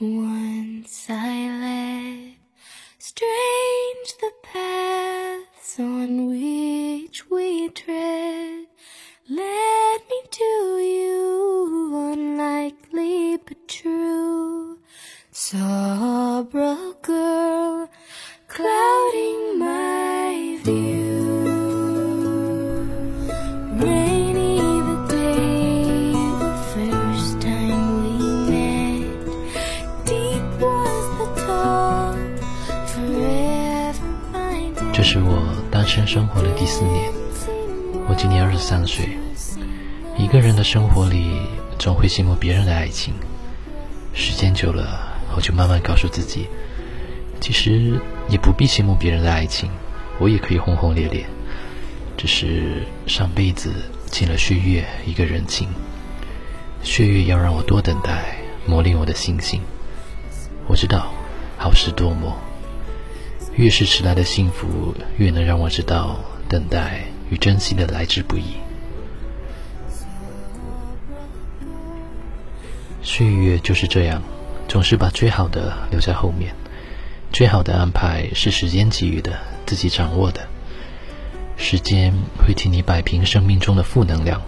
[0.00, 0.27] Wow.
[36.78, 37.12] 四年，
[38.08, 39.08] 我今年二十三岁。
[40.16, 41.40] 一个人的生活里，
[41.76, 43.12] 总会羡慕别人的爱情。
[44.14, 46.46] 时间久了，我就慢慢告诉自己，
[47.40, 49.68] 其实也不必羡慕别人的爱情，
[50.20, 51.26] 我也可以轰轰烈烈。
[52.16, 53.72] 只是上辈子
[54.12, 55.66] 欠了岁月一个人情，
[56.84, 59.60] 岁月要让我多等待，磨练我的心性。
[60.68, 61.12] 我知道，
[61.56, 62.38] 好事多磨。
[63.56, 68.54] 越是迟来的幸福，越能让我知道等待与珍惜的来之不易。
[73.02, 74.22] 岁月就是这样，
[74.66, 76.54] 总是把最好的留在后面。
[77.32, 80.48] 最好的安排是时间给予的，自己掌握的。
[81.56, 84.40] 时间会替你摆平生命中的负能量，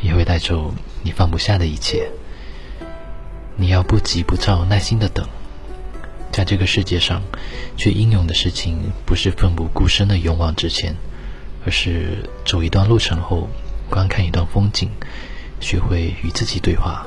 [0.00, 2.10] 也会带走你放不下的一切。
[3.56, 5.26] 你要不急不躁，耐心的等。
[6.32, 7.22] 在这个世界上，
[7.76, 10.94] 最英勇的事情不是奋不顾身的勇往直前，
[11.66, 13.48] 而是走一段路程后，
[13.90, 14.88] 观看一段风景，
[15.60, 17.04] 学会与自己对话，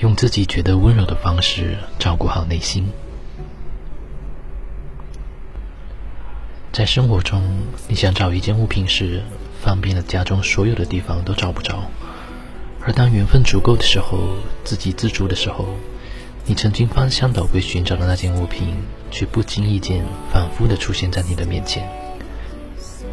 [0.00, 2.88] 用自己觉得温柔的方式照顾好内心。
[6.72, 7.42] 在生活中，
[7.88, 9.24] 你想找一件物品时，
[9.60, 11.74] 翻遍了家中所有的地方都找不着；
[12.86, 15.66] 而当缘分足够的时候，自给自足的时候，
[16.46, 18.72] 你曾经翻箱倒柜寻找的那件物品，
[19.10, 22.07] 却不经意间反复的出现在你的面前。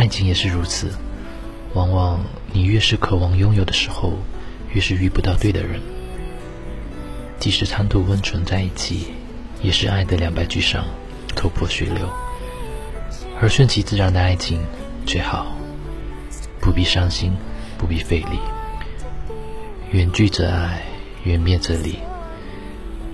[0.00, 0.88] 爱情也是如此，
[1.74, 2.24] 往往
[2.54, 4.14] 你越是渴望拥有的时候，
[4.72, 5.78] 越是遇不到对的人。
[7.38, 9.08] 即使贪图温存在一起，
[9.60, 10.86] 也是爱的两败俱伤，
[11.36, 12.08] 头破血流。
[13.42, 14.62] 而顺其自然的爱情
[15.04, 15.54] 最好，
[16.62, 17.36] 不必伤心，
[17.76, 18.38] 不必费力。
[19.90, 20.82] 远距则爱，
[21.24, 21.98] 远灭则离。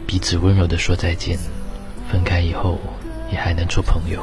[0.07, 1.37] 彼此温柔的说再见，
[2.09, 2.79] 分开以后
[3.33, 4.23] 也还能做朋友。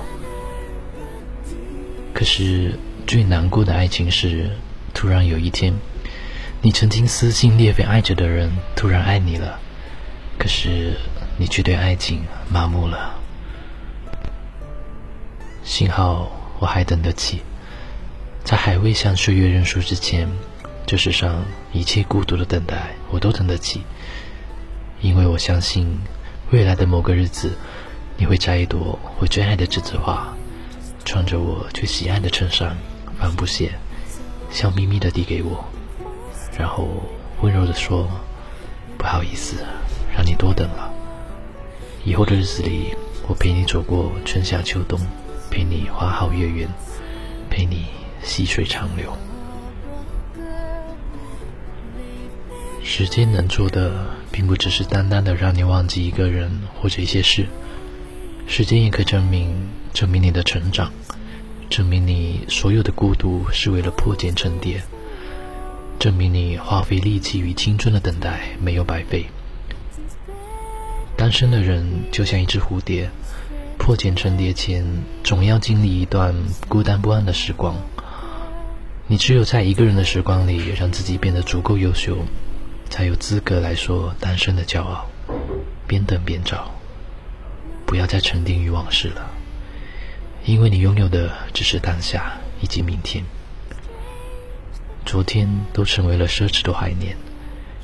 [2.24, 4.50] 可是最难过的爱情是，
[4.94, 5.74] 突然有一天，
[6.62, 9.60] 你曾经撕心裂肺爱着的人突然爱你了，
[10.38, 10.94] 可是
[11.36, 13.16] 你却对爱情麻木了。
[15.66, 17.42] 幸好我还等得起，
[18.46, 20.30] 在还未向岁月认输之前，
[20.86, 23.82] 这世上一切孤独的等待我都等得起。
[25.02, 26.00] 因为我相信，
[26.52, 27.52] 未来的某个日子，
[28.16, 30.34] 你会摘一朵我最爱的栀子花，
[31.06, 32.76] 穿着我最喜爱的衬衫，
[33.20, 33.72] 帆布鞋，
[34.50, 35.66] 笑眯眯的递给我，
[36.58, 36.88] 然后
[37.42, 38.08] 温柔的说
[38.98, 39.58] ：“不好意思，
[40.16, 40.92] 让你多等了。
[42.04, 42.96] 以后的日子里，
[43.28, 45.00] 我陪你走过春夏秋冬。”
[45.52, 46.68] 陪你花好月圆，
[47.48, 47.86] 陪你
[48.24, 49.16] 细水长流。
[52.84, 56.50] 时间能做的，并不只是单单的让你忘记一个人
[56.82, 57.46] 或者一些事。
[58.48, 60.92] 时间也可以证明，证明你的成长，
[61.70, 64.84] 证明你所有的孤独是为了破茧成蝶，
[66.00, 69.26] 证明你花费力气与青春的等待没有白费。
[71.16, 73.10] 单身的人就像一只蝴蝶。
[73.76, 74.86] 破茧成蝶前，
[75.26, 76.34] 总要经历一段
[76.70, 77.76] 孤单不安的时光。
[79.08, 82.20] 你只有在一个人的时光里，让自己变得足够优秀，
[82.90, 85.10] 才有资格来说单身的骄傲。
[85.86, 86.72] 边等边找，
[87.94, 89.30] 不要再沉淀于往事了，
[90.46, 93.24] 因为你拥有的只是当下以及明天。
[95.06, 97.16] 昨天都成为了奢侈的怀念，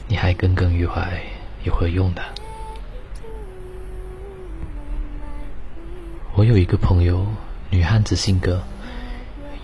[0.07, 1.21] 你还耿耿于怀，
[1.63, 2.23] 有何用呢？
[6.33, 7.27] 我有一个朋友，
[7.69, 8.63] 女汉子性格。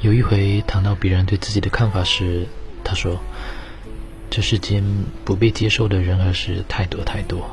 [0.01, 2.47] 有一回谈到别人对自己的看法时，
[2.83, 3.19] 她说
[4.29, 4.83] ：“这世间
[5.25, 7.49] 不被接受的人和事太多太多，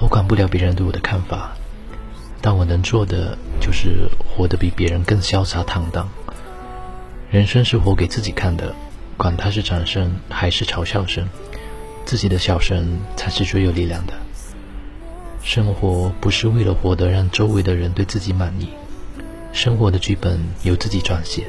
[0.00, 1.54] 我管不了别人对我的看法，
[2.46, 6.06] 但我能做的就是活得比别人更潇洒坦荡。
[7.30, 8.74] 人生是活给自己看的，
[9.16, 11.26] 管他是掌声还是嘲笑声，
[12.04, 14.12] 自己的笑声才是最有力量的。”
[15.42, 18.68] 生活不是为了活得让周围的人对自己满意，
[19.54, 21.44] 生活的剧本由自己撰写，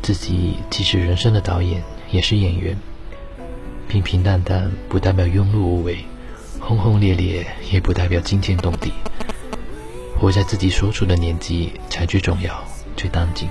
[0.00, 1.82] 自己既是人生的导演，
[2.12, 2.76] 也是演员。
[3.88, 6.04] 平平淡淡不代表庸碌无为，
[6.60, 8.92] 轰轰烈烈也不代表惊天动地。
[10.22, 12.64] 活在自己所处的年纪才最重要、
[12.96, 13.48] 最当紧。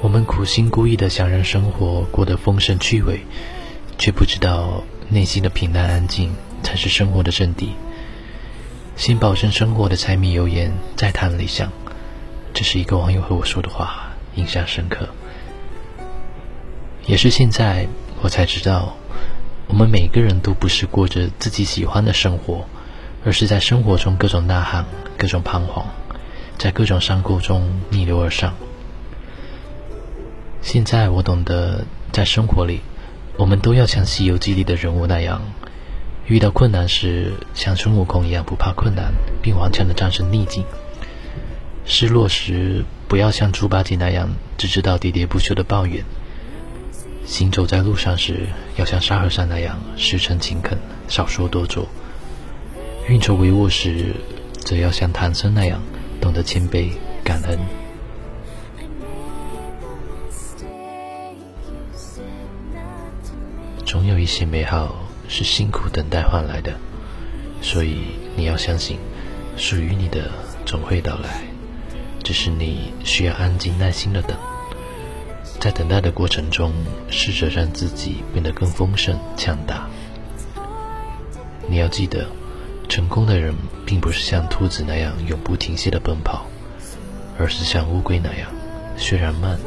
[0.00, 3.26] 我们苦心孤诣的想让生活过得丰盛趣味，
[3.98, 6.32] 却不知道内心的平淡安静
[6.62, 7.70] 才是生活的真谛。
[8.94, 11.72] 先保证生活的柴米油盐，再谈理想。
[12.54, 15.08] 这是一个网友和我说的话，印象深刻。
[17.04, 17.88] 也是现在
[18.20, 18.94] 我才知道，
[19.66, 22.64] 我们每个人都不是过着自己喜欢的生活。
[23.24, 24.84] 而是在生活中各种呐喊，
[25.16, 25.86] 各种彷徨，
[26.58, 28.54] 在各种山沟中逆流而上。
[30.60, 32.80] 现在我懂得，在生活里，
[33.36, 35.42] 我们都要像《西游记》里的人物那样，
[36.26, 40.64] 遇到困难时像孙悟空一样不怕困难，并顽强的战胜逆境；
[41.84, 46.02] 失落时不要像猪八戒那样只知道喋喋不休的抱怨；
[47.24, 50.76] 行走在路上时要像沙和尚那样实诚勤恳，
[51.08, 51.86] 少说多做。
[53.08, 54.14] 运筹帷幄时，
[54.60, 55.82] 则要像唐僧那样
[56.20, 56.92] 懂得谦卑
[57.24, 57.58] 感恩。
[63.84, 64.94] 总有一些美好
[65.28, 66.72] 是辛苦等待换来的，
[67.60, 68.02] 所以
[68.36, 68.96] 你要相信，
[69.56, 70.30] 属于你的
[70.64, 71.42] 总会到来。
[72.22, 74.36] 只是你需要安静耐心的等，
[75.58, 76.72] 在等待的过程中，
[77.10, 79.88] 试着让自己变得更丰盛强大。
[81.68, 82.26] 你要记得。
[82.92, 83.54] 成功的人
[83.86, 86.46] 并不是像兔子那样永不停歇的奔跑，
[87.38, 88.50] 而是像乌龟那样，
[88.98, 89.58] 虽然慢，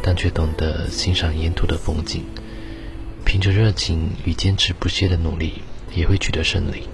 [0.00, 2.24] 但却懂得欣赏沿途的风景。
[3.24, 5.62] 凭着热情与坚持不懈的努力，
[5.92, 6.88] 也会取得胜利。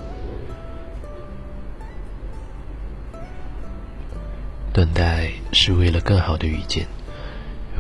[4.73, 6.87] 等待是为了更好的遇见，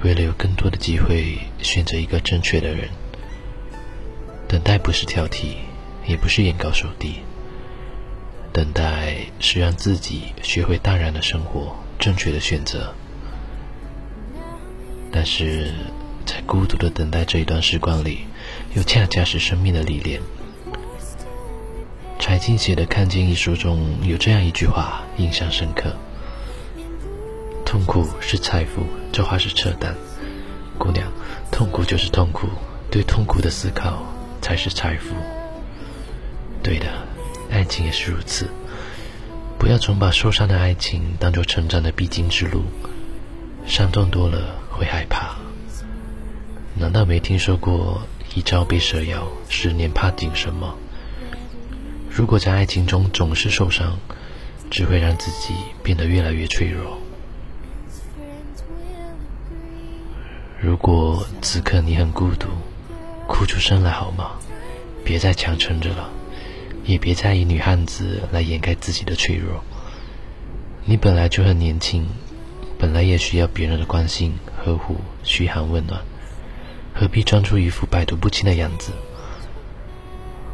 [0.04, 2.90] 为了有更多的机会选择一个正确的人。
[4.46, 5.54] 等待不是挑剔，
[6.06, 7.20] 也不是眼高手低。
[8.52, 12.92] 等待是让自己学会淡然的生活，正确的选择。
[15.12, 15.72] 但是
[16.26, 18.20] 在孤独的等待这一段时光里，
[18.74, 20.20] 又恰恰是生命的历练。
[22.18, 25.94] 柴静写的《看见》一书中有这样一句话，印象深刻
[27.64, 29.94] ：“痛苦是财富。”这话是扯淡，
[30.76, 31.10] 姑娘，
[31.50, 32.48] 痛苦就是痛苦，
[32.90, 34.02] 对痛苦的思考
[34.42, 35.14] 才是财富。
[36.62, 37.07] 对的。
[37.50, 38.48] 爱情也是如此，
[39.58, 42.62] 不要总把受伤的爱情当做成长的必经之路，
[43.66, 45.36] 伤痛多了会害怕。
[46.74, 48.02] 难道没听说过
[48.34, 50.74] 一朝被蛇咬，十年怕井绳吗？
[52.10, 53.98] 如果在爱情中总是受伤，
[54.70, 56.98] 只会让自己变得越来越脆弱。
[60.60, 62.48] 如果此刻你很孤独，
[63.26, 64.32] 哭出声来好吗？
[65.04, 66.10] 别再强撑着了。
[66.88, 69.62] 也别再以女汉子来掩盖自己的脆弱。
[70.86, 72.06] 你本来就很年轻，
[72.78, 76.00] 本来也需要别人的关心、呵护、嘘寒问暖，
[76.94, 78.92] 何必装出一副百毒不侵的样子？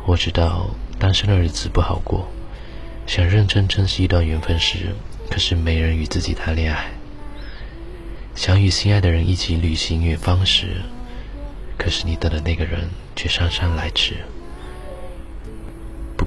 [0.06, 2.28] 我知道单身的日子不好过，
[3.06, 4.96] 想认真珍惜一段缘分时，
[5.31, 6.86] 可是没人与自己谈恋爱；
[8.34, 10.82] 想与心爱的人一起旅行远方时，
[11.78, 14.16] 可是你等的那个人却姗姗来迟。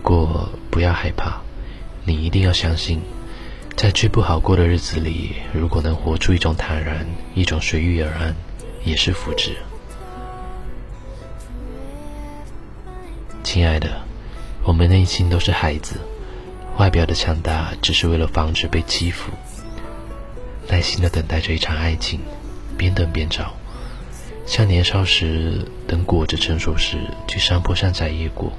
[0.08, 1.42] 不过，不要害怕，
[2.06, 3.02] 你一定要相信，
[3.76, 8.34] 在最不好过的日子里，如果能活出一种坦然，一种随遇而安，
[8.86, 9.50] 也是福祉。
[13.44, 14.02] 亲爱的，
[14.64, 15.96] 我们内心都是孩子，
[16.78, 19.30] 外表的强大只是为了防止被欺负。
[20.70, 22.22] 耐心的等待着一场爱情，
[22.78, 23.52] 边等边找，
[24.46, 26.98] 像年少时等果子成熟时
[27.28, 28.54] 去山坡上摘野果。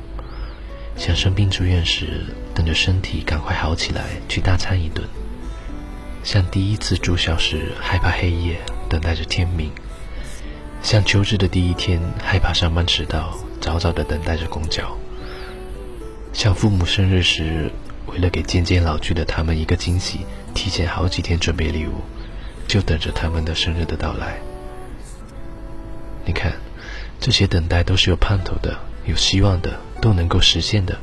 [0.98, 5.06] 像生病住院时，等着身体赶快好起来去大餐一顿；
[6.24, 9.70] 像第一次住校时，害怕黑夜，等待着天明；
[10.82, 14.86] 像求职的第一天，害怕上班迟到，早早的等待着公交；
[16.32, 17.70] 像父母生日时，
[18.06, 22.02] 为了给渐渐老去的他们一个惊喜，提前好几天准备礼物，
[22.66, 24.36] 就等着他们的生日的到来。
[26.24, 26.54] 你看，
[27.20, 28.76] 这些等待都是有盼头的，
[29.06, 29.78] 有希望的。
[30.00, 30.98] 都能够实现的，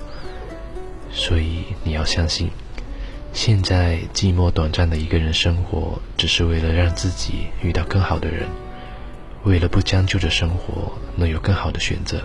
[1.12, 2.50] 所以你要相信，
[3.34, 8.48] 现在寂寞短暂的一个人生活，只是为了让自己遇到更好的人，
[9.44, 12.24] 为了不将就着生活，能有更好的选择。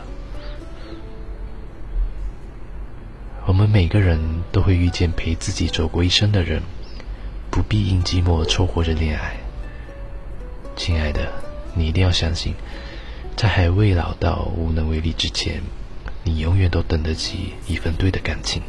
[3.46, 4.20] 我们每个人
[4.52, 6.62] 都会遇见陪自己走过一生的人，
[7.50, 9.36] 不必因寂寞凑合着恋爱。
[10.76, 11.32] 亲爱的，
[11.74, 12.54] 你一定要相信，
[13.36, 15.60] 在还未老到无能为力之前。
[16.24, 18.62] 你永远都等得起一份对的感情。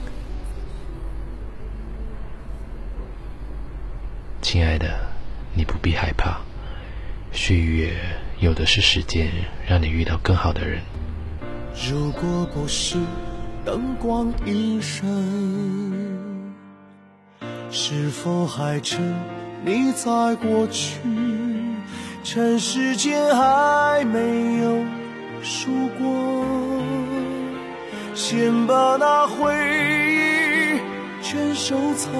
[4.41, 4.99] 亲爱的，
[5.53, 6.41] 你不必害怕，
[7.31, 7.93] 岁月
[8.39, 9.31] 有的是时间，
[9.67, 10.81] 让你遇到更好的人。
[11.89, 12.97] 如果不是
[13.63, 15.05] 灯光一闪，
[17.69, 18.99] 是否还趁
[19.63, 20.99] 你在过去？
[22.23, 24.83] 趁时间还没有
[25.41, 26.45] 输过，
[28.13, 30.79] 先把那回忆
[31.21, 32.11] 全收藏。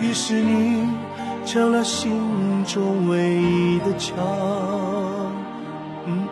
[0.00, 0.88] 于是你
[1.44, 4.16] 成了心中唯一的墙。
[6.06, 6.28] 嗯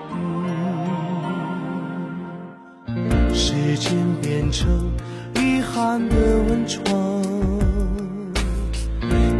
[2.86, 4.68] 嗯，时间变成
[5.36, 6.16] 遗憾的
[6.48, 6.82] 温床。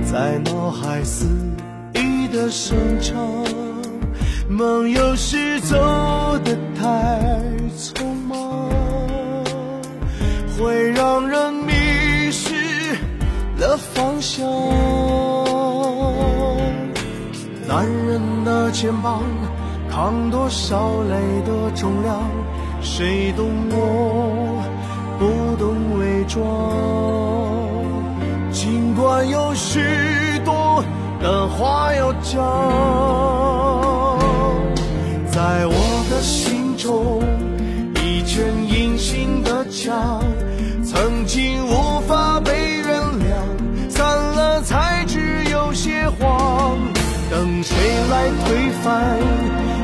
[0.05, 1.27] 在脑海肆
[1.95, 3.19] 意的生长，
[4.51, 5.77] 梦有时走
[6.45, 6.85] 得太
[7.79, 8.69] 匆忙，
[10.59, 11.73] 会让人迷
[12.33, 12.97] 失
[13.59, 14.45] 了方向。
[17.69, 19.23] 男人的肩膀
[19.89, 21.15] 扛多少泪
[21.47, 22.21] 的重量，
[22.83, 24.65] 谁懂我，
[25.17, 26.45] 不懂伪装。
[28.51, 29.79] 尽管有许
[30.45, 30.83] 多
[31.23, 32.41] 的话要讲，
[37.97, 40.23] 一圈隐形的墙，
[40.85, 46.79] 曾经无法被原谅，散了才知有些慌。
[47.31, 47.77] 等谁
[48.11, 49.19] 来推翻，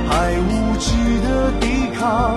[0.08, 1.66] 还无知的抵
[1.98, 2.36] 抗，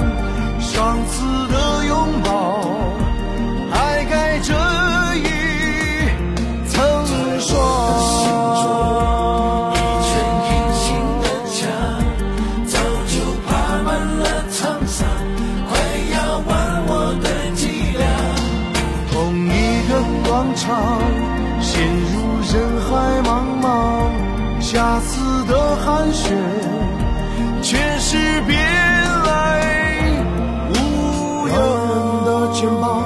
[20.60, 23.30] 陷入人海茫
[23.62, 24.12] 茫，
[24.60, 26.34] 下次的寒暄，
[27.62, 29.62] 全是别来
[30.70, 31.56] 无恙。
[32.26, 33.04] 的肩膀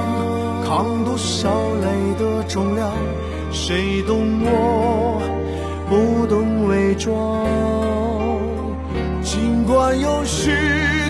[0.66, 1.48] 扛多少
[1.80, 1.86] 泪
[2.18, 2.90] 的重量，
[3.52, 5.22] 谁懂我，
[5.88, 7.46] 不懂伪装。
[9.22, 10.50] 尽管有许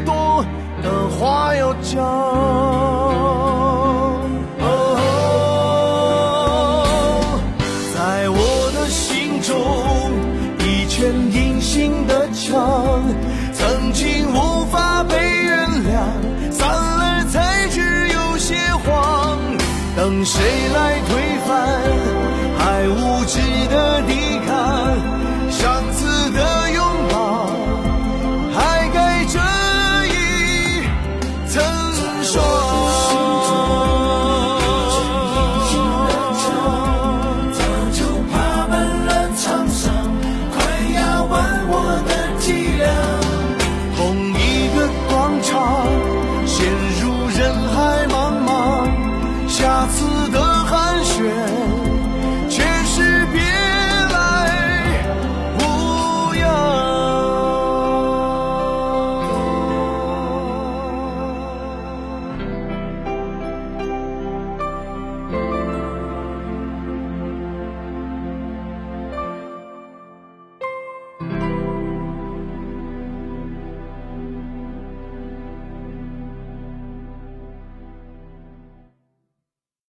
[0.04, 0.44] 多
[0.82, 2.83] 的话要讲。